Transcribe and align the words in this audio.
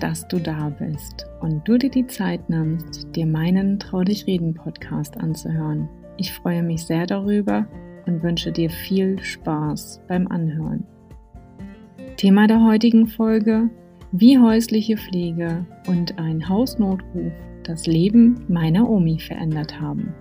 dass 0.00 0.28
du 0.28 0.38
da 0.38 0.70
bist 0.70 1.26
und 1.40 1.66
du 1.66 1.78
dir 1.78 1.90
die 1.90 2.06
Zeit 2.06 2.48
nimmst, 2.48 3.14
dir 3.14 3.26
meinen 3.26 3.78
Trau 3.78 4.02
dich 4.02 4.26
reden 4.26 4.54
Podcast 4.54 5.16
anzuhören. 5.16 5.88
Ich 6.16 6.32
freue 6.32 6.62
mich 6.62 6.84
sehr 6.84 7.06
darüber 7.06 7.66
und 8.06 8.22
wünsche 8.22 8.52
dir 8.52 8.70
viel 8.70 9.22
Spaß 9.22 10.02
beim 10.08 10.26
Anhören. 10.28 10.84
Thema 12.16 12.46
der 12.46 12.64
heutigen 12.64 13.06
Folge: 13.06 13.70
Wie 14.12 14.38
häusliche 14.38 14.96
Pflege 14.96 15.66
und 15.86 16.18
ein 16.18 16.48
Hausnotruf 16.48 17.32
das 17.64 17.86
Leben 17.86 18.44
meiner 18.48 18.88
Omi 18.88 19.20
verändert 19.20 19.78
haben. 19.78 20.14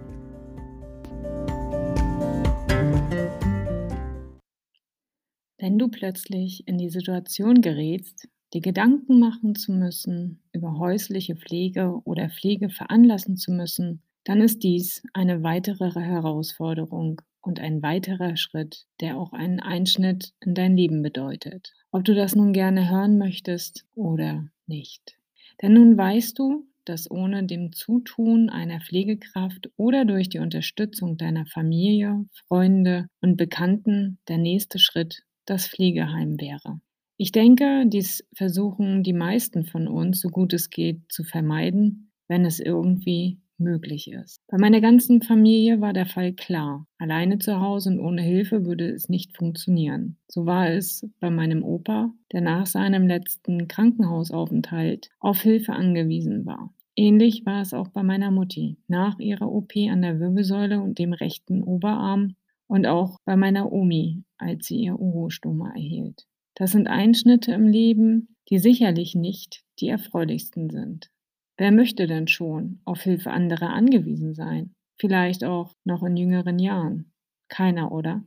Wenn 5.59 5.79
du 5.79 5.87
plötzlich 5.87 6.67
in 6.67 6.77
die 6.77 6.89
Situation 6.89 7.61
gerätst, 7.61 8.27
dir 8.57 8.61
Gedanken 8.61 9.19
machen 9.19 9.53
zu 9.53 9.71
müssen 9.71 10.41
über 10.51 10.79
häusliche 10.79 11.35
Pflege 11.35 12.01
oder 12.05 12.27
Pflege 12.29 12.69
veranlassen 12.69 13.37
zu 13.37 13.51
müssen, 13.51 14.01
dann 14.23 14.41
ist 14.41 14.63
dies 14.63 15.03
eine 15.13 15.43
weitere 15.43 15.91
Herausforderung 15.91 17.21
und 17.41 17.59
ein 17.59 17.83
weiterer 17.83 18.35
Schritt, 18.35 18.87
der 18.99 19.17
auch 19.17 19.31
einen 19.31 19.59
Einschnitt 19.59 20.33
in 20.41 20.55
dein 20.55 20.75
Leben 20.75 21.03
bedeutet. 21.03 21.75
Ob 21.91 22.03
du 22.03 22.15
das 22.15 22.35
nun 22.35 22.51
gerne 22.51 22.89
hören 22.89 23.19
möchtest 23.19 23.85
oder 23.93 24.47
nicht. 24.65 25.19
Denn 25.61 25.73
nun 25.73 25.95
weißt 25.95 26.39
du, 26.39 26.65
dass 26.83 27.11
ohne 27.11 27.45
dem 27.45 27.73
Zutun 27.73 28.49
einer 28.49 28.79
Pflegekraft 28.79 29.69
oder 29.77 30.03
durch 30.03 30.29
die 30.29 30.39
Unterstützung 30.39 31.17
deiner 31.17 31.45
Familie, 31.45 32.25
Freunde 32.47 33.07
und 33.21 33.37
Bekannten 33.37 34.17
der 34.27 34.39
nächste 34.39 34.79
Schritt 34.79 35.21
das 35.45 35.67
Pflegeheim 35.67 36.39
wäre. 36.41 36.81
Ich 37.17 37.31
denke, 37.31 37.85
dies 37.87 38.23
versuchen 38.33 39.01
die 39.01 39.13
meisten 39.13 39.65
von 39.65 39.87
uns, 39.87 40.21
so 40.21 40.29
gut 40.29 40.53
es 40.53 40.69
geht, 40.69 41.01
zu 41.09 41.23
vermeiden, 41.23 42.11
wenn 42.27 42.45
es 42.45 42.59
irgendwie 42.59 43.39
möglich 43.57 44.11
ist. 44.11 44.39
Bei 44.47 44.59
meiner 44.59 44.81
ganzen 44.81 45.23
Familie 45.23 45.81
war 45.81 45.93
der 45.93 46.05
Fall 46.05 46.33
klar. 46.33 46.85
Alleine 46.99 47.39
zu 47.39 47.59
Hause 47.59 47.89
und 47.89 47.99
ohne 47.99 48.21
Hilfe 48.21 48.65
würde 48.65 48.87
es 48.89 49.09
nicht 49.09 49.35
funktionieren. 49.35 50.17
So 50.27 50.45
war 50.45 50.69
es 50.69 51.09
bei 51.19 51.31
meinem 51.31 51.63
Opa, 51.63 52.13
der 52.31 52.41
nach 52.41 52.67
seinem 52.67 53.07
letzten 53.07 53.67
Krankenhausaufenthalt 53.67 55.09
auf 55.19 55.41
Hilfe 55.41 55.73
angewiesen 55.73 56.45
war. 56.45 56.71
Ähnlich 56.95 57.45
war 57.45 57.61
es 57.61 57.73
auch 57.73 57.89
bei 57.89 58.03
meiner 58.03 58.31
Mutti. 58.31 58.77
Nach 58.87 59.19
ihrer 59.19 59.51
OP 59.51 59.71
an 59.89 60.01
der 60.03 60.19
Wirbelsäule 60.19 60.79
und 60.81 60.99
dem 60.99 61.13
rechten 61.13 61.63
Oberarm 61.63 62.35
und 62.67 62.85
auch 62.85 63.19
bei 63.25 63.35
meiner 63.35 63.71
Omi, 63.71 64.23
als 64.37 64.67
sie 64.67 64.81
ihr 64.81 64.99
Urostoma 64.99 65.71
erhielt. 65.71 66.27
Das 66.59 66.71
sind 66.71 66.87
Einschnitte 66.87 67.51
im 67.51 67.67
Leben, 67.67 68.35
die 68.49 68.57
sicherlich 68.57 69.13
nicht 69.13 69.61
die 69.79 69.89
erfreulichsten 69.89 70.71
sind. 70.71 71.11
Wer 71.55 71.71
möchte 71.71 72.07
denn 72.07 72.27
schon 72.27 72.79
auf 72.83 73.01
Hilfe 73.01 73.29
anderer 73.29 73.69
angewiesen 73.69 74.33
sein? 74.33 74.73
Vielleicht 74.99 75.43
auch 75.43 75.75
noch 75.83 76.01
in 76.01 76.17
jüngeren 76.17 76.57
Jahren. 76.57 77.11
Keiner, 77.47 77.91
oder? 77.91 78.23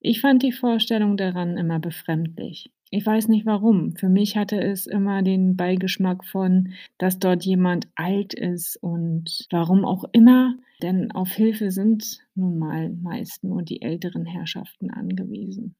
Ich 0.00 0.20
fand 0.20 0.42
die 0.42 0.50
Vorstellung 0.50 1.16
daran 1.16 1.56
immer 1.56 1.78
befremdlich. 1.78 2.72
Ich 2.90 3.06
weiß 3.06 3.28
nicht 3.28 3.46
warum. 3.46 3.94
Für 3.94 4.08
mich 4.08 4.36
hatte 4.36 4.60
es 4.60 4.88
immer 4.88 5.22
den 5.22 5.54
Beigeschmack 5.54 6.24
von, 6.24 6.72
dass 6.98 7.20
dort 7.20 7.44
jemand 7.44 7.86
alt 7.94 8.34
ist 8.34 8.82
und 8.82 9.46
warum 9.52 9.84
auch 9.84 10.02
immer, 10.10 10.56
denn 10.82 11.12
auf 11.12 11.30
Hilfe 11.30 11.70
sind 11.70 12.18
nun 12.34 12.58
mal 12.58 12.90
meist 12.90 13.44
nur 13.44 13.62
die 13.62 13.80
älteren 13.82 14.26
Herrschaften 14.26 14.90
angewiesen. 14.90 15.76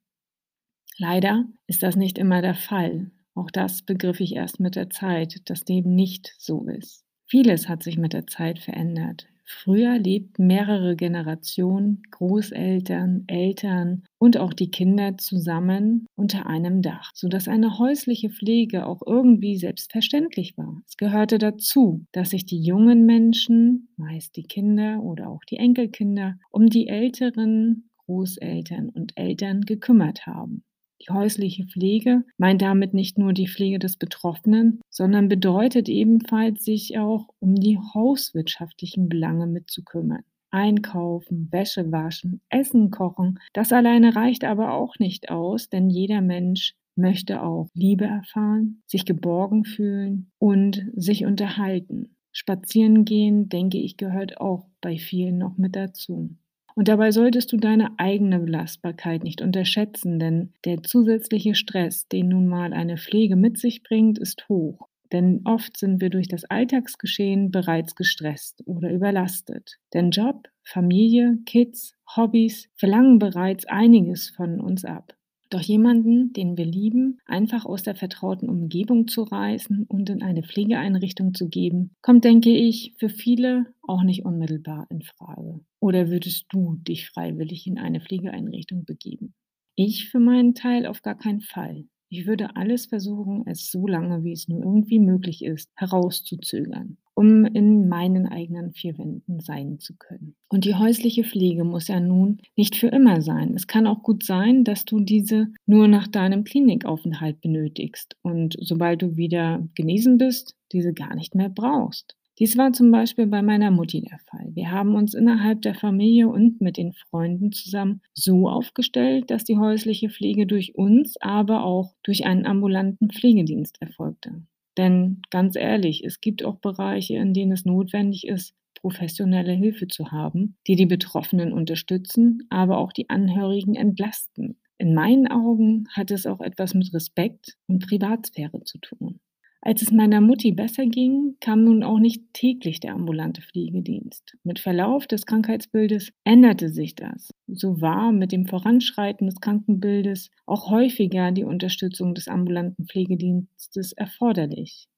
Leider 1.01 1.47
ist 1.67 1.83
das 1.83 1.97
nicht 1.97 2.19
immer 2.19 2.43
der 2.43 2.55
Fall. 2.55 3.11
Auch 3.35 3.51
das 3.51 3.81
begriff 3.81 4.21
ich 4.21 4.37
erst 4.37 4.61
mit 4.61 4.77
der 4.77 4.91
Zeit, 4.91 5.49
dass 5.49 5.65
dem 5.65 5.95
nicht 5.95 6.35
so 6.37 6.67
ist. 6.67 7.07
Vieles 7.25 7.71
hat 7.71 7.83
sich 7.83 7.97
mit 7.97 8.13
der 8.13 8.27
Zeit 8.27 8.59
verändert. 8.59 9.27
Früher 9.47 9.99
lebten 9.99 10.47
mehrere 10.47 10.97
Generationen, 10.97 12.03
Großeltern, 12.11 13.25
Eltern 13.29 14.05
und 14.19 14.37
auch 14.37 14.53
die 14.53 14.71
Kinder 14.71 15.17
zusammen 15.17 16.05
unter 16.17 16.45
einem 16.45 16.83
Dach, 16.83 17.13
sodass 17.15 17.49
eine 17.49 17.79
häusliche 17.79 18.29
Pflege 18.29 18.85
auch 18.85 19.01
irgendwie 19.07 19.57
selbstverständlich 19.57 20.59
war. 20.59 20.83
Es 20.87 20.99
gehörte 20.99 21.39
dazu, 21.39 22.05
dass 22.13 22.29
sich 22.29 22.45
die 22.45 22.63
jungen 22.63 23.07
Menschen, 23.07 23.89
meist 23.97 24.37
die 24.37 24.45
Kinder 24.45 25.03
oder 25.03 25.31
auch 25.31 25.45
die 25.49 25.57
Enkelkinder, 25.57 26.37
um 26.51 26.67
die 26.67 26.89
älteren 26.89 27.89
Großeltern 28.05 28.91
und 28.91 29.13
Eltern 29.17 29.63
gekümmert 29.63 30.27
haben. 30.27 30.63
Die 31.01 31.13
häusliche 31.13 31.65
Pflege 31.65 32.25
meint 32.37 32.61
damit 32.61 32.93
nicht 32.93 33.17
nur 33.17 33.33
die 33.33 33.49
Pflege 33.49 33.79
des 33.79 33.97
Betroffenen, 33.97 34.81
sondern 34.91 35.29
bedeutet 35.29 35.89
ebenfalls, 35.89 36.65
sich 36.65 36.99
auch 36.99 37.29
um 37.39 37.55
die 37.55 37.79
hauswirtschaftlichen 37.79 39.09
Belange 39.09 39.47
mitzukümmern. 39.47 40.23
Einkaufen, 40.51 41.49
Wäsche 41.51 41.91
waschen, 41.93 42.41
Essen 42.49 42.91
kochen, 42.91 43.39
das 43.53 43.73
alleine 43.73 44.17
reicht 44.17 44.45
aber 44.45 44.75
auch 44.75 44.99
nicht 44.99 45.31
aus, 45.31 45.69
denn 45.69 45.89
jeder 45.89 46.21
Mensch 46.21 46.75
möchte 46.97 47.43
auch 47.43 47.69
Liebe 47.73 48.05
erfahren, 48.05 48.83
sich 48.87 49.05
geborgen 49.05 49.65
fühlen 49.65 50.31
und 50.39 50.85
sich 50.95 51.25
unterhalten. 51.25 52.17
Spazieren 52.33 53.05
gehen, 53.05 53.49
denke 53.49 53.79
ich, 53.79 53.97
gehört 53.97 54.41
auch 54.41 54.67
bei 54.81 54.99
vielen 54.99 55.39
noch 55.39 55.57
mit 55.57 55.77
dazu. 55.77 56.37
Und 56.81 56.89
dabei 56.89 57.11
solltest 57.11 57.53
du 57.53 57.59
deine 57.59 57.91
eigene 57.99 58.39
Belastbarkeit 58.39 59.23
nicht 59.23 59.43
unterschätzen, 59.43 60.19
denn 60.19 60.55
der 60.65 60.83
zusätzliche 60.83 61.55
Stress, 61.55 62.09
den 62.09 62.29
nun 62.29 62.47
mal 62.47 62.73
eine 62.73 62.97
Pflege 62.97 63.37
mit 63.37 63.59
sich 63.59 63.83
bringt, 63.83 64.19
ist 64.19 64.49
hoch. 64.49 64.89
Denn 65.13 65.43
oft 65.45 65.77
sind 65.77 66.01
wir 66.01 66.09
durch 66.09 66.27
das 66.27 66.47
Alltagsgeschehen 66.47 67.51
bereits 67.51 67.97
gestresst 67.97 68.63
oder 68.65 68.91
überlastet. 68.91 69.77
Denn 69.93 70.11
Job, 70.11 70.49
Familie, 70.65 71.37
Kids, 71.45 71.93
Hobbys 72.17 72.71
verlangen 72.77 73.19
bereits 73.19 73.67
einiges 73.67 74.31
von 74.31 74.59
uns 74.59 74.87
ab. 74.87 75.13
Doch 75.51 75.61
jemanden, 75.61 76.33
den 76.33 76.57
wir 76.57 76.65
lieben, 76.65 77.19
einfach 77.27 77.65
aus 77.65 77.83
der 77.83 77.97
vertrauten 77.97 78.49
Umgebung 78.49 79.09
zu 79.09 79.25
reißen 79.25 79.85
und 79.89 80.09
in 80.09 80.23
eine 80.23 80.45
Pflegeeinrichtung 80.45 81.35
zu 81.35 81.49
geben, 81.49 81.97
kommt, 82.03 82.25
denke 82.25 82.51
ich, 82.51 82.95
für 82.99 83.09
viele 83.09 83.67
auch 83.83 84.05
nicht 84.05 84.25
unmittelbar 84.25 84.87
in 84.91 85.03
Frage. 85.03 85.61
Oder 85.81 86.09
würdest 86.09 86.47
du 86.51 86.77
dich 86.77 87.09
freiwillig 87.09 87.67
in 87.67 87.79
eine 87.79 88.01
Pflegeeinrichtung 88.01 88.85
begeben? 88.85 89.35
Ich 89.75 90.09
für 90.09 90.21
meinen 90.21 90.55
Teil 90.55 90.87
auf 90.87 91.03
gar 91.03 91.19
keinen 91.19 91.41
Fall. 91.41 91.85
Ich 92.13 92.27
würde 92.27 92.57
alles 92.57 92.87
versuchen, 92.87 93.45
es 93.47 93.71
so 93.71 93.87
lange, 93.87 94.25
wie 94.25 94.33
es 94.33 94.49
nur 94.49 94.65
irgendwie 94.65 94.99
möglich 94.99 95.45
ist, 95.45 95.71
herauszuzögern, 95.77 96.97
um 97.15 97.45
in 97.45 97.89
meinen 97.89 98.27
eigenen 98.27 98.73
vier 98.73 98.99
Wänden 98.99 99.39
sein 99.39 99.79
zu 99.79 99.95
können. 99.97 100.35
Und 100.49 100.65
die 100.65 100.75
häusliche 100.75 101.23
Pflege 101.23 101.63
muss 101.63 101.87
ja 101.87 102.01
nun 102.01 102.39
nicht 102.57 102.75
für 102.75 102.89
immer 102.89 103.23
sein. 103.23 103.55
Es 103.55 103.69
kann 103.69 103.87
auch 103.87 104.03
gut 104.03 104.25
sein, 104.25 104.65
dass 104.65 104.85
du 104.85 104.99
diese 104.99 105.53
nur 105.67 105.87
nach 105.87 106.09
deinem 106.09 106.43
Klinikaufenthalt 106.43 107.41
benötigst 107.41 108.17
und 108.23 108.57
sobald 108.59 109.03
du 109.03 109.17
wieder 109.17 109.65
genesen 109.77 110.19
bist, 110.19 110.57
diese 110.73 110.93
gar 110.93 111.15
nicht 111.15 111.37
mehr 111.37 111.49
brauchst. 111.49 112.17
Dies 112.41 112.57
war 112.57 112.73
zum 112.73 112.91
Beispiel 112.91 113.27
bei 113.27 113.43
meiner 113.43 113.71
Mutti 113.71 114.01
der 114.01 114.19
Fall. 114.19 114.49
Wir 114.55 114.71
haben 114.71 114.95
uns 114.95 115.13
innerhalb 115.13 115.61
der 115.61 115.75
Familie 115.75 116.27
und 116.27 116.63
mit 116.63 116.79
den 116.79 116.95
Freunden 116.95 117.53
zusammen 117.53 118.01
so 118.15 118.49
aufgestellt, 118.49 119.31
dass 119.31 119.45
die 119.45 119.59
häusliche 119.59 120.09
Pflege 120.09 120.47
durch 120.47 120.75
uns, 120.75 121.19
aber 121.21 121.65
auch 121.65 121.95
durch 122.03 122.25
einen 122.25 122.47
ambulanten 122.47 123.11
Pflegedienst 123.11 123.77
erfolgte. 123.83 124.43
Denn 124.79 125.21
ganz 125.29 125.55
ehrlich, 125.55 126.03
es 126.03 126.23
gibt 126.23 126.43
auch 126.43 126.57
Bereiche, 126.57 127.17
in 127.17 127.35
denen 127.35 127.53
es 127.53 127.67
notwendig 127.67 128.27
ist, 128.27 128.55
professionelle 128.75 129.53
Hilfe 129.53 129.87
zu 129.89 130.11
haben, 130.11 130.57
die 130.67 130.77
die 130.77 130.87
Betroffenen 130.87 131.53
unterstützen, 131.53 132.47
aber 132.49 132.79
auch 132.79 132.95
die 132.95 133.11
Angehörigen 133.11 133.75
entlasten. 133.75 134.57
In 134.79 134.95
meinen 134.95 135.29
Augen 135.29 135.89
hat 135.93 136.11
es 136.11 136.25
auch 136.25 136.41
etwas 136.41 136.73
mit 136.73 136.95
Respekt 136.95 137.59
und 137.67 137.87
Privatsphäre 137.87 138.65
zu 138.65 138.79
tun. 138.79 139.21
Als 139.63 139.83
es 139.83 139.93
meiner 139.93 140.23
Mutti 140.23 140.53
besser 140.53 140.87
ging, 140.87 141.37
kam 141.39 141.65
nun 141.65 141.83
auch 141.83 141.99
nicht 141.99 142.33
täglich 142.33 142.81
der 142.81 142.95
ambulante 142.95 143.43
Pflegedienst. 143.43 144.39
Mit 144.43 144.59
Verlauf 144.59 145.07
des 145.07 145.27
Krankheitsbildes 145.27 146.13
änderte 146.25 146.71
sich 146.71 146.95
das. 146.95 147.31
So 147.47 147.83
war 147.83 148.11
mit 148.11 148.33
dem 148.33 148.47
Voranschreiten 148.47 149.27
des 149.27 149.41
Krankenbildes 149.41 150.31
auch 150.47 150.71
häufiger 150.71 151.31
die 151.31 151.45
Unterstützung 151.45 152.15
des 152.15 152.27
ambulanten 152.27 152.87
Pflegedienstes 152.87 153.93
erforderlich. 153.93 154.89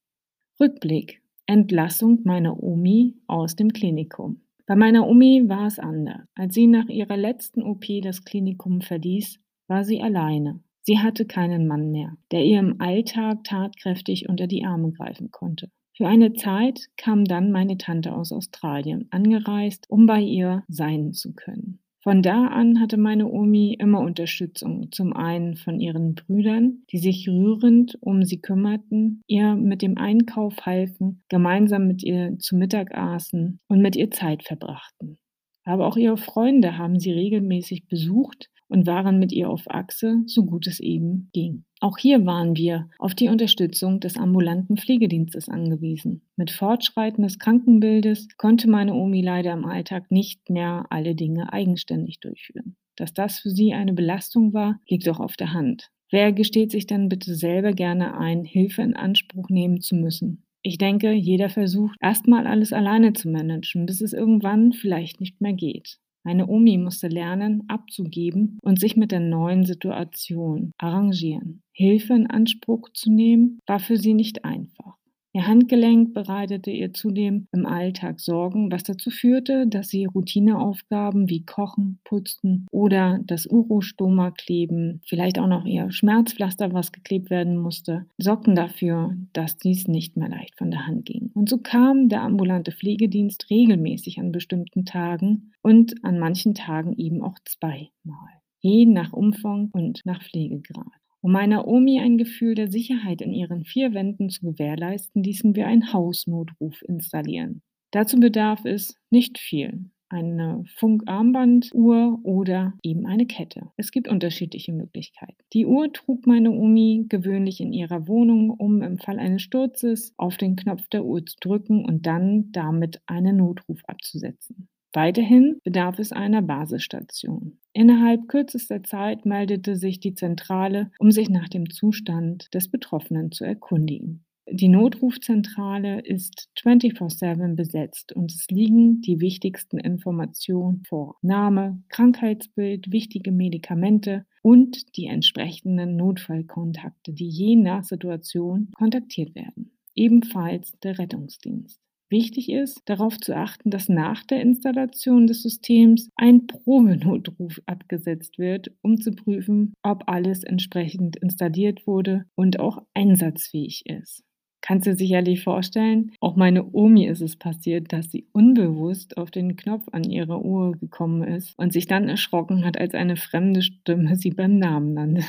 Rückblick. 0.59 1.21
Entlassung 1.45 2.21
meiner 2.23 2.63
Omi 2.63 3.15
aus 3.27 3.57
dem 3.57 3.73
Klinikum. 3.73 4.43
Bei 4.65 4.77
meiner 4.77 5.05
Omi 5.09 5.43
war 5.49 5.67
es 5.67 5.77
anders. 5.77 6.21
Als 6.35 6.53
sie 6.53 6.67
nach 6.67 6.87
ihrer 6.87 7.17
letzten 7.17 7.63
OP 7.63 7.83
das 8.01 8.23
Klinikum 8.23 8.79
verließ, 8.79 9.41
war 9.67 9.83
sie 9.83 9.99
alleine. 10.01 10.61
Sie 10.85 10.99
hatte 10.99 11.25
keinen 11.25 11.65
Mann 11.65 11.91
mehr, 11.91 12.17
der 12.31 12.43
ihr 12.43 12.59
im 12.59 12.81
Alltag 12.81 13.45
tatkräftig 13.45 14.27
unter 14.27 14.47
die 14.47 14.65
Arme 14.65 14.91
greifen 14.91 15.31
konnte. 15.31 15.69
Für 15.95 16.07
eine 16.07 16.33
Zeit 16.33 16.87
kam 16.97 17.23
dann 17.23 17.51
meine 17.51 17.77
Tante 17.77 18.13
aus 18.13 18.31
Australien 18.31 19.07
angereist, 19.11 19.89
um 19.89 20.05
bei 20.05 20.19
ihr 20.19 20.63
sein 20.67 21.13
zu 21.13 21.33
können. 21.33 21.79
Von 22.01 22.21
da 22.21 22.47
an 22.47 22.81
hatte 22.81 22.97
meine 22.97 23.29
Omi 23.31 23.77
immer 23.79 24.01
Unterstützung. 24.01 24.91
Zum 24.91 25.13
einen 25.13 25.55
von 25.55 25.79
ihren 25.79 26.15
Brüdern, 26.15 26.83
die 26.91 26.97
sich 26.97 27.29
rührend 27.29 27.97
um 28.01 28.25
sie 28.25 28.41
kümmerten, 28.41 29.21
ihr 29.25 29.55
mit 29.55 29.81
dem 29.81 29.97
Einkauf 29.97 30.65
halfen, 30.65 31.23
gemeinsam 31.29 31.87
mit 31.87 32.03
ihr 32.03 32.37
zu 32.39 32.57
Mittag 32.57 32.93
aßen 32.93 33.61
und 33.69 33.81
mit 33.81 33.95
ihr 33.95 34.11
Zeit 34.11 34.43
verbrachten. 34.43 35.17
Aber 35.63 35.87
auch 35.87 35.95
ihre 35.95 36.17
Freunde 36.17 36.77
haben 36.77 36.99
sie 36.99 37.13
regelmäßig 37.13 37.87
besucht 37.87 38.49
und 38.73 38.87
waren 38.87 39.19
mit 39.19 39.31
ihr 39.31 39.51
auf 39.51 39.69
Achse, 39.69 40.23
so 40.25 40.45
gut 40.45 40.65
es 40.65 40.79
eben 40.79 41.29
ging. 41.31 41.63
Auch 41.79 41.99
hier 41.99 42.25
waren 42.25 42.57
wir 42.57 42.89
auf 42.97 43.13
die 43.13 43.29
Unterstützung 43.29 43.99
des 43.99 44.17
ambulanten 44.17 44.77
Pflegedienstes 44.77 45.47
angewiesen. 45.47 46.23
Mit 46.37 46.49
Fortschreiten 46.49 47.23
des 47.23 47.37
Krankenbildes 47.37 48.29
konnte 48.37 48.67
meine 48.67 48.95
Omi 48.95 49.21
leider 49.21 49.53
im 49.53 49.65
Alltag 49.65 50.09
nicht 50.09 50.49
mehr 50.49 50.87
alle 50.89 51.13
Dinge 51.13 51.53
eigenständig 51.53 52.19
durchführen. 52.19 52.75
Dass 52.95 53.13
das 53.13 53.39
für 53.39 53.51
sie 53.51 53.73
eine 53.73 53.93
Belastung 53.93 54.53
war, 54.53 54.79
liegt 54.89 55.07
auch 55.07 55.19
auf 55.19 55.35
der 55.35 55.53
Hand. 55.53 55.91
Wer 56.09 56.33
gesteht 56.33 56.71
sich 56.71 56.87
dann 56.87 57.09
bitte 57.09 57.35
selber 57.35 57.73
gerne 57.73 58.17
ein, 58.17 58.43
Hilfe 58.43 58.81
in 58.81 58.95
Anspruch 58.95 59.49
nehmen 59.49 59.81
zu 59.81 59.95
müssen? 59.95 60.45
Ich 60.63 60.79
denke, 60.79 61.11
jeder 61.11 61.49
versucht 61.49 61.97
erstmal 62.01 62.47
alles 62.47 62.73
alleine 62.73 63.13
zu 63.13 63.29
managen, 63.29 63.85
bis 63.85 64.01
es 64.01 64.13
irgendwann 64.13 64.73
vielleicht 64.73 65.19
nicht 65.19 65.41
mehr 65.41 65.53
geht. 65.53 65.99
Meine 66.23 66.47
Omi 66.47 66.77
musste 66.77 67.07
lernen, 67.09 67.63
abzugeben 67.67 68.57
und 68.63 68.79
sich 68.79 68.95
mit 68.95 69.11
der 69.11 69.19
neuen 69.19 69.65
Situation 69.65 70.71
arrangieren. 70.77 71.61
Hilfe 71.73 72.13
in 72.13 72.27
Anspruch 72.27 72.89
zu 72.93 73.11
nehmen, 73.11 73.59
war 73.67 73.79
für 73.79 73.97
sie 73.97 74.13
nicht 74.13 74.45
einfach. 74.45 74.97
Ihr 75.35 75.47
Handgelenk 75.47 76.13
bereitete 76.13 76.69
ihr 76.69 76.93
zudem 76.93 77.47
im 77.51 77.65
Alltag 77.65 78.19
Sorgen, 78.19 78.71
was 78.71 78.83
dazu 78.83 79.09
führte, 79.09 79.65
dass 79.65 79.89
sie 79.89 80.05
Routineaufgaben 80.05 81.27
wie 81.27 81.43
Kochen, 81.43 81.99
Putzen 82.03 82.67
oder 82.69 83.19
das 83.23 83.47
Urostoma 83.47 84.29
kleben, 84.29 85.01
vielleicht 85.03 85.39
auch 85.39 85.47
noch 85.47 85.65
ihr 85.65 85.91
Schmerzpflaster, 85.91 86.71
was 86.71 86.91
geklebt 86.91 87.31
werden 87.31 87.57
musste, 87.57 88.05
sorgten 88.19 88.53
dafür, 88.53 89.17
dass 89.33 89.57
dies 89.57 89.87
nicht 89.87 90.17
mehr 90.17 90.29
leicht 90.29 90.55
von 90.55 90.69
der 90.69 90.85
Hand 90.85 91.05
ging. 91.05 91.31
Und 91.33 91.49
so 91.49 91.57
kam 91.57 92.09
der 92.09 92.21
ambulante 92.21 92.71
Pflegedienst 92.71 93.49
regelmäßig 93.49 94.19
an 94.19 94.31
bestimmten 94.31 94.85
Tagen 94.85 95.51
und 95.63 95.95
an 96.03 96.19
manchen 96.19 96.53
Tagen 96.53 96.93
eben 96.93 97.23
auch 97.23 97.39
zweimal, 97.43 98.29
je 98.59 98.85
nach 98.85 99.13
Umfang 99.13 99.71
und 99.73 100.01
nach 100.05 100.21
Pflegegrad. 100.21 101.02
Um 101.23 101.31
meiner 101.31 101.69
Omi 101.69 102.01
ein 102.01 102.17
Gefühl 102.17 102.53
der 102.53 102.69
Sicherheit 102.69 103.21
in 103.21 103.31
ihren 103.31 103.63
vier 103.63 103.93
Wänden 103.93 104.29
zu 104.29 104.41
gewährleisten, 104.41 105.23
ließen 105.23 105.55
wir 105.55 105.67
einen 105.67 105.93
Hausnotruf 105.93 106.81
installieren. 106.81 107.61
Dazu 107.91 108.19
bedarf 108.19 108.65
es 108.65 108.99
nicht 109.09 109.39
viel. 109.39 109.85
Eine 110.09 110.65
Funkarmbanduhr 110.75 112.19
oder 112.23 112.73
eben 112.83 113.05
eine 113.05 113.25
Kette. 113.25 113.71
Es 113.77 113.91
gibt 113.91 114.09
unterschiedliche 114.09 114.73
Möglichkeiten. 114.73 115.37
Die 115.53 115.65
Uhr 115.65 115.93
trug 115.93 116.27
meine 116.27 116.51
Omi 116.51 117.05
gewöhnlich 117.07 117.61
in 117.61 117.71
ihrer 117.71 118.05
Wohnung, 118.09 118.49
um 118.49 118.81
im 118.81 118.97
Fall 118.97 119.17
eines 119.17 119.43
Sturzes 119.43 120.13
auf 120.17 120.35
den 120.35 120.57
Knopf 120.57 120.89
der 120.89 121.05
Uhr 121.05 121.25
zu 121.25 121.37
drücken 121.39 121.85
und 121.85 122.05
dann 122.05 122.51
damit 122.51 123.01
einen 123.05 123.37
Notruf 123.37 123.79
abzusetzen. 123.87 124.67
Weiterhin 124.93 125.59
bedarf 125.63 125.97
es 125.97 126.11
einer 126.11 126.41
Basisstation. 126.43 127.57
Innerhalb 127.73 128.27
kürzester 128.27 128.83
Zeit 128.83 129.25
meldete 129.25 129.75
sich 129.75 129.99
die 129.99 130.13
Zentrale, 130.13 130.91
um 130.99 131.11
sich 131.11 131.29
nach 131.29 131.49
dem 131.49 131.69
Zustand 131.69 132.53
des 132.53 132.69
Betroffenen 132.69 133.31
zu 133.31 133.43
erkundigen. 133.43 134.23
Die 134.47 134.67
Notrufzentrale 134.67 136.01
ist 136.01 136.49
24/7 136.55 137.55
besetzt 137.55 138.13
und 138.13 138.31
es 138.31 138.47
liegen 138.51 139.01
die 139.01 139.19
wichtigsten 139.19 139.79
Informationen 139.79 140.83
vor. 140.85 141.15
Name, 141.21 141.81
Krankheitsbild, 141.89 142.91
wichtige 142.91 143.31
Medikamente 143.31 144.25
und 144.41 144.95
die 144.97 145.07
entsprechenden 145.07 145.95
Notfallkontakte, 145.95 147.13
die 147.13 147.29
je 147.29 147.55
nach 147.55 147.83
Situation 147.83 148.69
kontaktiert 148.75 149.33
werden. 149.33 149.71
Ebenfalls 149.95 150.77
der 150.83 150.99
Rettungsdienst. 150.99 151.82
Wichtig 152.13 152.51
ist, 152.51 152.79
darauf 152.85 153.17
zu 153.17 153.35
achten, 153.35 153.71
dass 153.71 153.89
nach 153.89 154.21
der 154.23 154.39
Installation 154.39 155.25
des 155.25 155.41
Systems 155.41 156.11
ein 156.15 156.45
Probenotruf 156.45 157.59
abgesetzt 157.65 158.37
wird, 158.37 158.69
um 158.83 159.01
zu 159.01 159.13
prüfen, 159.13 159.73
ob 159.81 160.03
alles 160.05 160.43
entsprechend 160.43 161.15
installiert 161.15 161.87
wurde 161.87 162.25
und 162.35 162.59
auch 162.59 162.83
einsatzfähig 162.93 163.87
ist. 163.87 164.23
Kannst 164.61 164.85
du 164.85 164.93
sicherlich 164.93 165.43
vorstellen, 165.43 166.11
auch 166.19 166.35
meine 166.35 166.71
Omi 166.71 167.07
ist 167.07 167.21
es 167.21 167.35
passiert, 167.35 167.91
dass 167.91 168.11
sie 168.11 168.27
unbewusst 168.31 169.17
auf 169.17 169.31
den 169.31 169.55
Knopf 169.55 169.87
an 169.91 170.03
ihrer 170.03 170.45
Uhr 170.45 170.73
gekommen 170.73 171.23
ist 171.23 171.57
und 171.57 171.73
sich 171.73 171.87
dann 171.87 172.07
erschrocken 172.07 172.63
hat, 172.63 172.77
als 172.77 172.93
eine 172.93 173.15
fremde 173.15 173.63
Stimme 173.63 174.17
sie 174.17 174.29
beim 174.29 174.59
Namen 174.59 174.93
nannte. 174.93 175.23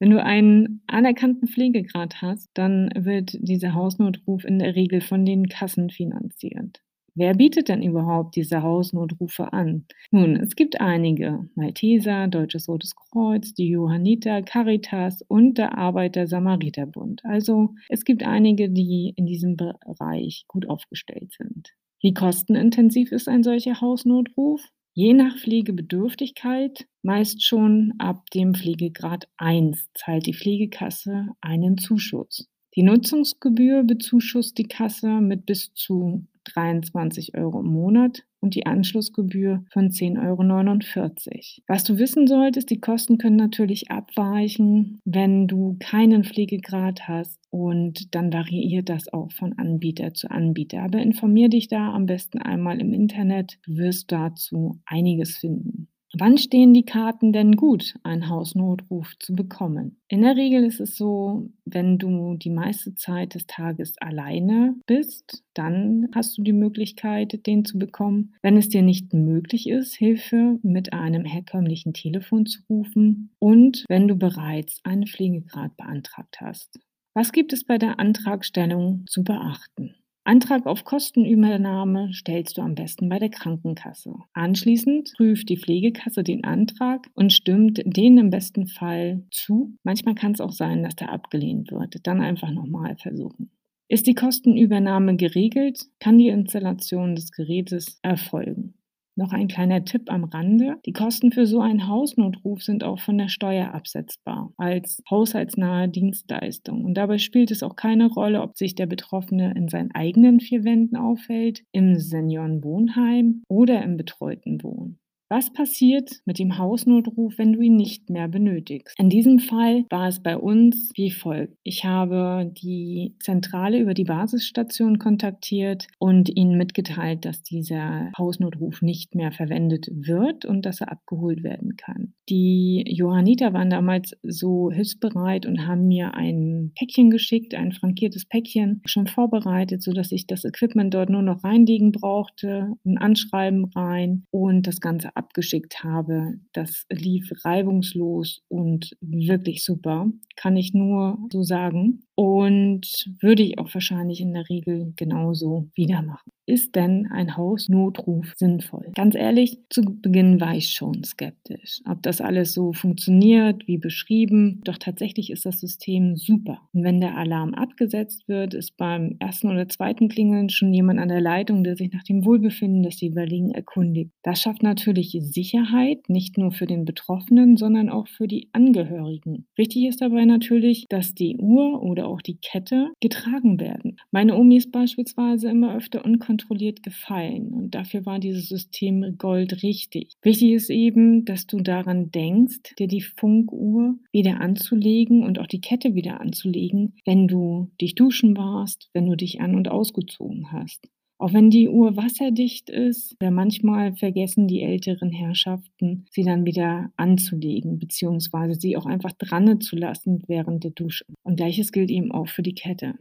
Wenn 0.00 0.10
du 0.10 0.22
einen 0.22 0.82
anerkannten 0.86 1.46
Pflegegrad 1.46 2.22
hast, 2.22 2.50
dann 2.54 2.90
wird 2.96 3.36
dieser 3.38 3.74
Hausnotruf 3.74 4.44
in 4.44 4.58
der 4.58 4.74
Regel 4.74 5.02
von 5.02 5.26
den 5.26 5.48
Kassen 5.48 5.90
finanziert. 5.90 6.82
Wer 7.14 7.34
bietet 7.34 7.68
denn 7.68 7.82
überhaupt 7.82 8.34
diese 8.34 8.62
Hausnotrufe 8.62 9.52
an? 9.52 9.84
Nun, 10.10 10.36
es 10.36 10.56
gibt 10.56 10.80
einige. 10.80 11.50
Malteser, 11.54 12.28
Deutsches 12.28 12.66
Rotes 12.66 12.94
Kreuz, 12.96 13.52
die 13.52 13.68
Johanniter, 13.68 14.40
Caritas 14.40 15.20
und 15.28 15.58
der 15.58 15.76
Arbeiter-Samariter-Bund. 15.76 17.22
Also 17.24 17.74
es 17.90 18.04
gibt 18.04 18.22
einige, 18.22 18.70
die 18.70 19.12
in 19.16 19.26
diesem 19.26 19.56
Bereich 19.56 20.44
gut 20.48 20.66
aufgestellt 20.66 21.34
sind. 21.36 21.74
Wie 22.00 22.14
kostenintensiv 22.14 23.12
ist 23.12 23.28
ein 23.28 23.42
solcher 23.42 23.82
Hausnotruf? 23.82 24.62
Je 24.92 25.14
nach 25.14 25.36
Pflegebedürftigkeit, 25.38 26.86
meist 27.02 27.44
schon 27.44 27.94
ab 27.98 28.28
dem 28.34 28.54
Pflegegrad 28.54 29.28
1, 29.36 29.88
zahlt 29.94 30.26
die 30.26 30.34
Pflegekasse 30.34 31.28
einen 31.40 31.78
Zuschuss. 31.78 32.48
Die 32.74 32.82
Nutzungsgebühr 32.82 33.84
bezuschusst 33.84 34.58
die 34.58 34.68
Kasse 34.68 35.20
mit 35.20 35.46
bis 35.46 35.72
zu 35.74 36.26
23 36.44 37.36
Euro 37.36 37.60
im 37.60 37.66
Monat 37.66 38.24
und 38.40 38.54
die 38.54 38.66
Anschlussgebühr 38.66 39.64
von 39.72 39.90
10,49 39.90 40.18
Euro. 40.26 41.62
Was 41.66 41.84
du 41.84 41.98
wissen 41.98 42.26
solltest, 42.26 42.70
die 42.70 42.80
Kosten 42.80 43.18
können 43.18 43.36
natürlich 43.36 43.90
abweichen, 43.90 45.00
wenn 45.04 45.46
du 45.46 45.76
keinen 45.78 46.24
Pflegegrad 46.24 47.06
hast 47.08 47.38
und 47.50 48.14
dann 48.14 48.32
variiert 48.32 48.88
das 48.88 49.12
auch 49.12 49.32
von 49.32 49.58
Anbieter 49.58 50.14
zu 50.14 50.30
Anbieter. 50.30 50.82
Aber 50.82 51.00
informier 51.00 51.48
dich 51.48 51.68
da 51.68 51.92
am 51.92 52.06
besten 52.06 52.38
einmal 52.38 52.80
im 52.80 52.92
Internet, 52.92 53.58
du 53.64 53.76
wirst 53.76 54.10
dazu 54.10 54.80
einiges 54.86 55.36
finden. 55.36 55.89
Wann 56.12 56.38
stehen 56.38 56.74
die 56.74 56.84
Karten 56.84 57.32
denn 57.32 57.54
gut, 57.54 57.94
einen 58.02 58.28
Hausnotruf 58.28 59.16
zu 59.20 59.32
bekommen? 59.32 60.00
In 60.08 60.22
der 60.22 60.34
Regel 60.34 60.64
ist 60.64 60.80
es 60.80 60.96
so, 60.96 61.50
wenn 61.64 61.98
du 61.98 62.34
die 62.34 62.50
meiste 62.50 62.96
Zeit 62.96 63.34
des 63.34 63.46
Tages 63.46 63.94
alleine 63.98 64.74
bist, 64.86 65.44
dann 65.54 66.08
hast 66.12 66.36
du 66.36 66.42
die 66.42 66.52
Möglichkeit, 66.52 67.46
den 67.46 67.64
zu 67.64 67.78
bekommen. 67.78 68.34
Wenn 68.42 68.56
es 68.56 68.68
dir 68.68 68.82
nicht 68.82 69.14
möglich 69.14 69.68
ist, 69.68 69.94
Hilfe 69.94 70.58
mit 70.62 70.92
einem 70.92 71.24
herkömmlichen 71.24 71.92
Telefon 71.92 72.44
zu 72.44 72.60
rufen 72.68 73.30
und 73.38 73.84
wenn 73.88 74.08
du 74.08 74.16
bereits 74.16 74.80
einen 74.82 75.06
Pflegegrad 75.06 75.76
beantragt 75.76 76.40
hast. 76.40 76.80
Was 77.14 77.30
gibt 77.30 77.52
es 77.52 77.64
bei 77.64 77.78
der 77.78 78.00
Antragstellung 78.00 79.04
zu 79.06 79.22
beachten? 79.22 79.94
Antrag 80.24 80.66
auf 80.66 80.84
Kostenübernahme 80.84 82.12
stellst 82.12 82.58
du 82.58 82.62
am 82.62 82.74
besten 82.74 83.08
bei 83.08 83.18
der 83.18 83.30
Krankenkasse. 83.30 84.14
Anschließend 84.34 85.14
prüft 85.16 85.48
die 85.48 85.56
Pflegekasse 85.56 86.22
den 86.22 86.44
Antrag 86.44 87.08
und 87.14 87.32
stimmt 87.32 87.80
den 87.84 88.18
im 88.18 88.30
besten 88.30 88.66
Fall 88.66 89.24
zu. 89.30 89.74
Manchmal 89.82 90.14
kann 90.14 90.32
es 90.32 90.40
auch 90.40 90.52
sein, 90.52 90.82
dass 90.82 90.94
der 90.94 91.10
abgelehnt 91.10 91.72
wird. 91.72 92.06
Dann 92.06 92.20
einfach 92.20 92.50
nochmal 92.50 92.96
versuchen. 92.96 93.50
Ist 93.88 94.06
die 94.06 94.14
Kostenübernahme 94.14 95.16
geregelt, 95.16 95.86
kann 95.98 96.18
die 96.18 96.28
Installation 96.28 97.16
des 97.16 97.32
Gerätes 97.32 97.98
erfolgen. 98.02 98.74
Noch 99.20 99.34
ein 99.34 99.48
kleiner 99.48 99.84
Tipp 99.84 100.10
am 100.10 100.24
Rande. 100.24 100.78
Die 100.86 100.94
Kosten 100.94 101.30
für 101.30 101.46
so 101.46 101.60
einen 101.60 101.86
Hausnotruf 101.86 102.62
sind 102.62 102.84
auch 102.84 103.00
von 103.00 103.18
der 103.18 103.28
Steuer 103.28 103.74
absetzbar 103.74 104.50
als 104.56 105.02
haushaltsnahe 105.10 105.90
Dienstleistung. 105.90 106.86
Und 106.86 106.94
dabei 106.94 107.18
spielt 107.18 107.50
es 107.50 107.62
auch 107.62 107.76
keine 107.76 108.06
Rolle, 108.06 108.40
ob 108.40 108.56
sich 108.56 108.76
der 108.76 108.86
Betroffene 108.86 109.52
in 109.54 109.68
seinen 109.68 109.90
eigenen 109.90 110.40
vier 110.40 110.64
Wänden 110.64 110.96
aufhält, 110.96 111.64
im 111.70 111.98
Seniorenwohnheim 111.98 113.42
oder 113.46 113.82
im 113.82 113.98
betreuten 113.98 114.62
Wohnen. 114.62 114.98
Was 115.32 115.52
passiert 115.52 116.22
mit 116.24 116.40
dem 116.40 116.58
Hausnotruf, 116.58 117.38
wenn 117.38 117.52
du 117.52 117.60
ihn 117.60 117.76
nicht 117.76 118.10
mehr 118.10 118.26
benötigst? 118.26 118.98
In 118.98 119.10
diesem 119.10 119.38
Fall 119.38 119.84
war 119.88 120.08
es 120.08 120.20
bei 120.20 120.36
uns 120.36 120.90
wie 120.96 121.12
folgt. 121.12 121.56
Ich 121.62 121.84
habe 121.84 122.50
die 122.60 123.14
Zentrale 123.20 123.78
über 123.78 123.94
die 123.94 124.02
Basisstation 124.02 124.98
kontaktiert 124.98 125.86
und 126.00 126.36
ihnen 126.36 126.58
mitgeteilt, 126.58 127.24
dass 127.24 127.44
dieser 127.44 128.10
Hausnotruf 128.18 128.82
nicht 128.82 129.14
mehr 129.14 129.30
verwendet 129.30 129.86
wird 129.92 130.46
und 130.46 130.66
dass 130.66 130.80
er 130.80 130.90
abgeholt 130.90 131.44
werden 131.44 131.76
kann. 131.76 132.12
Die 132.28 132.82
Johanniter 132.88 133.52
waren 133.52 133.70
damals 133.70 134.16
so 134.24 134.72
hilfsbereit 134.72 135.46
und 135.46 135.64
haben 135.64 135.86
mir 135.86 136.14
ein 136.14 136.72
Päckchen 136.74 137.08
geschickt, 137.08 137.54
ein 137.54 137.70
frankiertes 137.70 138.26
Päckchen, 138.26 138.82
schon 138.84 139.06
vorbereitet, 139.06 139.80
sodass 139.80 140.10
ich 140.10 140.26
das 140.26 140.44
Equipment 140.44 140.92
dort 140.92 141.08
nur 141.08 141.22
noch 141.22 141.44
reinlegen 141.44 141.92
brauchte, 141.92 142.72
ein 142.84 142.98
Anschreiben 142.98 143.66
rein 143.76 144.24
und 144.32 144.66
das 144.66 144.80
Ganze 144.80 145.19
abgeschickt 145.20 145.84
habe, 145.84 146.40
das 146.52 146.86
lief 146.90 147.30
reibungslos 147.44 148.42
und 148.48 148.96
wirklich 149.00 149.62
super. 149.62 150.06
Kann 150.36 150.56
ich 150.56 150.72
nur 150.72 151.18
so 151.30 151.42
sagen. 151.42 152.04
Und 152.14 153.10
würde 153.20 153.42
ich 153.42 153.58
auch 153.58 153.72
wahrscheinlich 153.72 154.20
in 154.20 154.32
der 154.32 154.48
Regel 154.48 154.92
genauso 154.96 155.68
wieder 155.74 156.02
machen. 156.02 156.32
Ist 156.50 156.74
denn 156.74 157.06
ein 157.12 157.36
Hausnotruf 157.36 158.34
sinnvoll? 158.36 158.90
Ganz 158.96 159.14
ehrlich, 159.14 159.58
zu 159.68 159.82
Beginn 159.82 160.40
war 160.40 160.56
ich 160.56 160.70
schon 160.70 161.04
skeptisch, 161.04 161.80
ob 161.88 162.02
das 162.02 162.20
alles 162.20 162.54
so 162.54 162.72
funktioniert 162.72 163.68
wie 163.68 163.78
beschrieben. 163.78 164.60
Doch 164.64 164.76
tatsächlich 164.76 165.30
ist 165.30 165.46
das 165.46 165.60
System 165.60 166.16
super. 166.16 166.62
Und 166.72 166.82
wenn 166.82 167.00
der 167.00 167.16
Alarm 167.16 167.54
abgesetzt 167.54 168.26
wird, 168.26 168.54
ist 168.54 168.76
beim 168.76 169.14
ersten 169.20 169.48
oder 169.48 169.68
zweiten 169.68 170.08
Klingeln 170.08 170.48
schon 170.48 170.74
jemand 170.74 170.98
an 170.98 171.08
der 171.08 171.20
Leitung, 171.20 171.62
der 171.62 171.76
sich 171.76 171.92
nach 171.92 172.02
dem 172.02 172.24
Wohlbefinden 172.24 172.82
des 172.82 173.00
jeweiligen 173.00 173.52
erkundigt. 173.52 174.10
Das 174.24 174.40
schafft 174.40 174.64
natürlich 174.64 175.16
Sicherheit, 175.20 176.08
nicht 176.08 176.36
nur 176.36 176.50
für 176.50 176.66
den 176.66 176.84
Betroffenen, 176.84 177.58
sondern 177.58 177.88
auch 177.88 178.08
für 178.08 178.26
die 178.26 178.48
Angehörigen. 178.50 179.46
Wichtig 179.54 179.84
ist 179.84 180.00
dabei 180.00 180.24
natürlich, 180.24 180.86
dass 180.88 181.14
die 181.14 181.36
Uhr 181.36 181.80
oder 181.80 182.08
auch 182.08 182.22
die 182.22 182.38
Kette 182.38 182.88
getragen 182.98 183.60
werden. 183.60 183.98
Meine 184.10 184.36
Omi 184.36 184.56
ist 184.56 184.72
beispielsweise 184.72 185.48
immer 185.48 185.76
öfter 185.76 186.04
unkontrolliert 186.04 186.39
kontrolliert 186.40 186.82
gefallen. 186.82 187.52
Und 187.52 187.74
dafür 187.74 188.06
war 188.06 188.18
dieses 188.18 188.48
System 188.48 189.16
Gold 189.18 189.62
richtig. 189.62 190.14
Wichtig 190.22 190.52
ist 190.52 190.70
eben, 190.70 191.24
dass 191.24 191.46
du 191.46 191.60
daran 191.60 192.10
denkst, 192.10 192.74
dir 192.78 192.88
die 192.88 193.02
Funkuhr 193.02 193.94
wieder 194.12 194.40
anzulegen 194.40 195.22
und 195.22 195.38
auch 195.38 195.46
die 195.46 195.60
Kette 195.60 195.94
wieder 195.94 196.20
anzulegen, 196.20 196.94
wenn 197.04 197.28
du 197.28 197.70
dich 197.80 197.94
duschen 197.94 198.36
warst, 198.36 198.88
wenn 198.92 199.06
du 199.06 199.16
dich 199.16 199.40
an- 199.40 199.54
und 199.54 199.68
ausgezogen 199.68 200.52
hast. 200.52 200.88
Auch 201.18 201.34
wenn 201.34 201.50
die 201.50 201.68
Uhr 201.68 201.98
wasserdicht 201.98 202.70
ist, 202.70 203.14
oder 203.20 203.30
manchmal 203.30 203.94
vergessen 203.94 204.48
die 204.48 204.62
älteren 204.62 205.10
Herrschaften, 205.10 206.06
sie 206.10 206.22
dann 206.22 206.46
wieder 206.46 206.90
anzulegen, 206.96 207.78
beziehungsweise 207.78 208.58
sie 208.58 208.74
auch 208.78 208.86
einfach 208.86 209.12
dran 209.12 209.60
zu 209.60 209.76
lassen 209.76 210.22
während 210.28 210.64
der 210.64 210.70
Dusche. 210.70 211.04
Und 211.22 211.36
gleiches 211.36 211.72
gilt 211.72 211.90
eben 211.90 212.10
auch 212.10 212.28
für 212.28 212.42
die 212.42 212.54
Kette. 212.54 212.94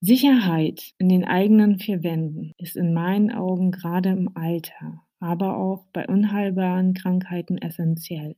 Sicherheit 0.00 0.92
in 0.98 1.08
den 1.08 1.24
eigenen 1.24 1.80
vier 1.80 2.04
Wänden 2.04 2.52
ist 2.56 2.76
in 2.76 2.94
meinen 2.94 3.32
Augen 3.32 3.72
gerade 3.72 4.10
im 4.10 4.30
Alter, 4.36 5.02
aber 5.18 5.56
auch 5.56 5.86
bei 5.92 6.06
unheilbaren 6.06 6.94
Krankheiten 6.94 7.58
essentiell. 7.58 8.36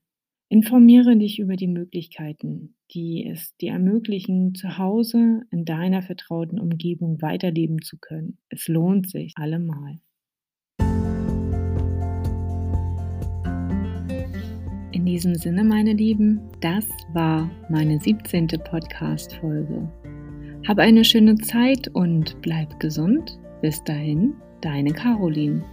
Informiere 0.48 1.16
dich 1.18 1.38
über 1.38 1.56
die 1.56 1.68
Möglichkeiten, 1.68 2.76
die 2.94 3.26
es 3.30 3.54
dir 3.58 3.72
ermöglichen, 3.72 4.54
zu 4.54 4.78
Hause 4.78 5.42
in 5.50 5.66
deiner 5.66 6.00
vertrauten 6.00 6.58
Umgebung 6.58 7.20
weiterleben 7.20 7.82
zu 7.82 7.98
können. 7.98 8.38
Es 8.48 8.66
lohnt 8.66 9.10
sich 9.10 9.34
allemal. 9.36 10.00
In 14.92 15.04
diesem 15.04 15.34
Sinne, 15.34 15.62
meine 15.62 15.92
Lieben, 15.92 16.40
das 16.62 16.86
war 17.12 17.50
meine 17.68 18.00
17. 18.00 18.48
Podcast-Folge. 18.48 19.88
Hab 20.70 20.78
eine 20.78 21.04
schöne 21.04 21.34
Zeit 21.34 21.88
und 21.94 22.40
bleib 22.42 22.78
gesund. 22.78 23.40
Bis 23.60 23.82
dahin, 23.82 24.34
deine 24.60 24.92
Caroline. 24.92 25.64